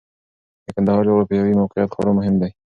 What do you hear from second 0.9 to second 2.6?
جغرافیايي موقعیت خورا مهم دی.